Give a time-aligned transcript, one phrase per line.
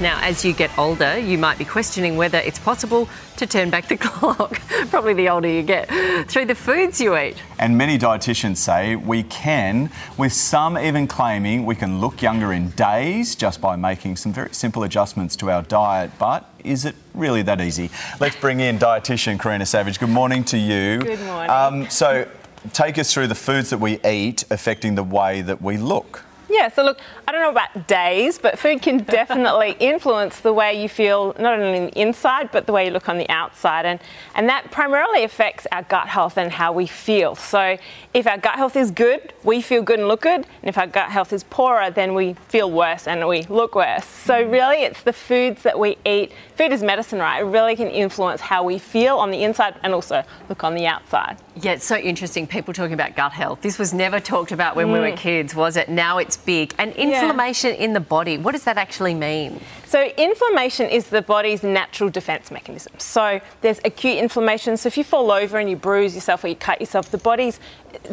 [0.00, 0.20] health.
[0.20, 3.88] Now, as you get older, you might be questioning whether it's possible to turn back
[3.88, 5.88] the clock, probably the older you get,
[6.28, 7.36] through the foods you eat.
[7.58, 12.70] And many dietitians say we can, with some even claiming we can look younger in
[12.70, 16.10] days just by making some very simple adjustments to our diet.
[16.18, 17.90] But is it really that easy?
[18.18, 19.98] Let's bring in dietitian Karina Savage.
[19.98, 20.98] Good morning to you.
[20.98, 21.50] Good morning.
[21.50, 22.28] Um, so,
[22.74, 26.24] take us through the foods that we eat affecting the way that we look.
[26.50, 26.98] Yeah, so look,
[27.28, 31.58] I don't know about days, but food can definitely influence the way you feel, not
[31.58, 33.86] only on the inside, but the way you look on the outside.
[33.86, 34.00] And,
[34.34, 37.36] and that primarily affects our gut health and how we feel.
[37.36, 37.78] So
[38.12, 40.40] if our gut health is good, we feel good and look good.
[40.40, 44.04] And if our gut health is poorer, then we feel worse and we look worse.
[44.04, 44.50] So mm-hmm.
[44.50, 46.32] really, it's the foods that we eat.
[46.56, 47.40] Food is medicine, right?
[47.40, 50.86] It really can influence how we feel on the inside and also look on the
[50.86, 51.36] outside.
[51.62, 52.46] Yeah, it's so interesting.
[52.46, 53.60] People talking about gut health.
[53.60, 55.16] This was never talked about when we were mm.
[55.16, 55.88] kids, was it?
[55.88, 56.74] Now it's big.
[56.78, 59.60] And inflammation in the body, what does that actually mean?
[59.86, 62.92] So, inflammation is the body's natural defense mechanism.
[62.98, 64.76] So, there's acute inflammation.
[64.76, 67.60] So, if you fall over and you bruise yourself or you cut yourself, the body's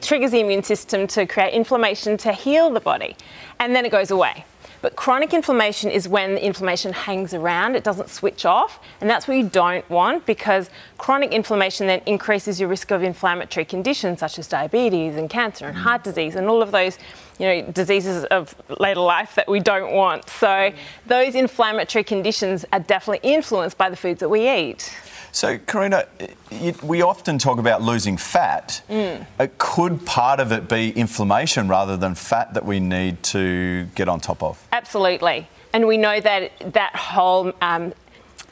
[0.00, 3.16] triggers the immune system to create inflammation to heal the body,
[3.58, 4.44] and then it goes away.
[4.84, 9.26] But chronic inflammation is when the inflammation hangs around, it doesn't switch off, and that's
[9.26, 10.68] what you don't want because
[10.98, 15.74] chronic inflammation then increases your risk of inflammatory conditions such as diabetes and cancer and
[15.74, 16.98] heart disease and all of those
[17.38, 20.28] you know, diseases of later life that we don't want.
[20.28, 20.70] So
[21.06, 24.94] those inflammatory conditions are definitely influenced by the foods that we eat.
[25.34, 26.06] So, Karina,
[26.52, 28.82] you, we often talk about losing fat.
[28.88, 29.26] Mm.
[29.58, 34.20] Could part of it be inflammation rather than fat that we need to get on
[34.20, 34.64] top of?
[34.70, 35.48] Absolutely.
[35.72, 37.92] And we know that that whole um,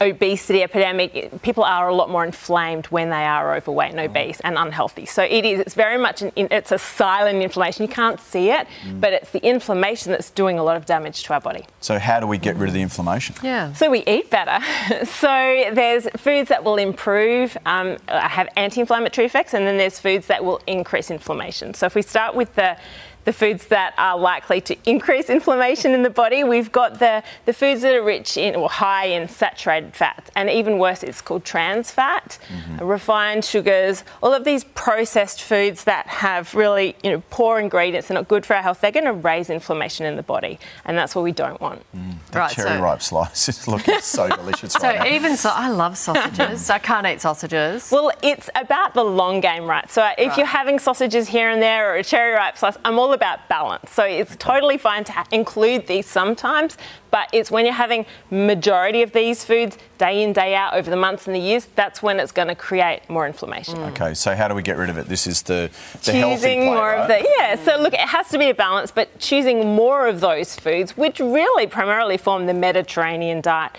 [0.00, 4.56] obesity epidemic, people are a lot more inflamed when they are overweight and obese and
[4.56, 5.06] unhealthy.
[5.06, 7.86] So it is, it's very much, an, it's a silent inflammation.
[7.86, 8.66] You can't see it,
[9.00, 11.64] but it's the inflammation that's doing a lot of damage to our body.
[11.80, 13.36] So, how do we get rid of the inflammation?
[13.42, 13.72] Yeah.
[13.72, 14.64] So we eat better.
[15.04, 20.44] so there's foods that will improve, um, have anti-inflammatory effects, and then there's foods that
[20.44, 21.74] will increase inflammation.
[21.74, 22.76] So if we start with the
[23.28, 26.44] the foods that are likely to increase inflammation in the body.
[26.44, 30.48] We've got the, the foods that are rich in or high in saturated fats, and
[30.48, 32.82] even worse, it's called trans fat, mm-hmm.
[32.82, 38.14] refined sugars, all of these processed foods that have really you know, poor ingredients they're
[38.14, 38.80] not good for our health.
[38.80, 41.82] They're going to raise inflammation in the body, and that's what we don't want.
[41.94, 45.06] Mm, that Right, cherry so- ripe slice is looking so delicious So right now.
[45.16, 46.70] even so, I love sausages.
[46.78, 47.90] I can't eat sausages.
[47.92, 49.90] Well, it's about the long game, right?
[49.90, 50.38] So if Right.
[50.38, 53.90] you're having sausages here and there or a cherry ripe slice, I'm all about balance.
[53.90, 56.76] So it's totally fine to include these sometimes,
[57.10, 60.96] but it's when you're having majority of these foods day in day out over the
[60.96, 63.74] months and the years, that's when it's going to create more inflammation.
[63.76, 63.90] Mm.
[63.90, 65.06] Okay, so how do we get rid of it?
[65.08, 65.70] This is the,
[66.04, 68.54] the healthy choosing plate, more of the yeah so look it has to be a
[68.54, 73.72] balance but choosing more of those foods which really primarily form the mediterranean diet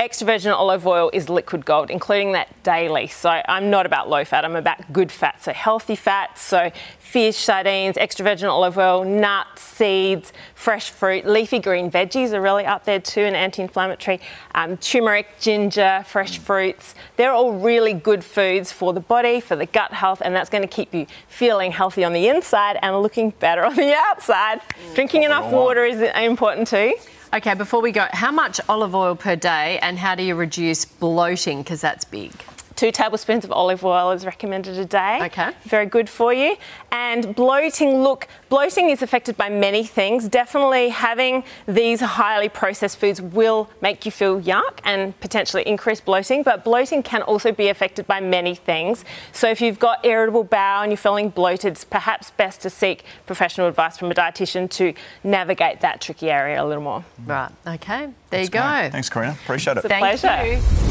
[0.00, 3.06] extra virgin olive oil is liquid gold including that daily.
[3.06, 5.42] So i'm not about low fat i'm about good fat.
[5.42, 11.58] So healthy fats so fish sardines extra virgin olive oil nuts seeds fresh fruit leafy
[11.58, 14.20] green veggies are really up there too and anti-inflammatory
[14.54, 16.94] um, turmeric ginger fresh fruits.
[17.16, 20.62] They're all really good foods for the body for the gut health and that's going
[20.62, 24.60] to keep you feeling healthy on the inside and looking better on the outside.
[24.94, 26.94] Drinking enough water is important too
[27.34, 30.84] Okay, before we go, how much olive oil per day and how do you reduce
[30.84, 31.64] bloating?
[31.64, 32.30] Because that's big.
[32.76, 35.20] Two tablespoons of olive oil is recommended a day.
[35.22, 35.52] Okay.
[35.64, 36.56] Very good for you.
[36.90, 40.28] And bloating, look, bloating is affected by many things.
[40.28, 46.42] Definitely having these highly processed foods will make you feel yuck and potentially increase bloating,
[46.42, 49.04] but bloating can also be affected by many things.
[49.32, 53.04] So if you've got irritable bowel and you're feeling bloated, it's perhaps best to seek
[53.26, 57.04] professional advice from a dietitian to navigate that tricky area a little more.
[57.24, 58.50] Right, okay, there you Great.
[58.50, 58.90] go.
[58.90, 59.32] Thanks, Karina.
[59.44, 59.76] Appreciate it.
[59.78, 60.54] It's a Thank pleasure.
[60.54, 60.83] you.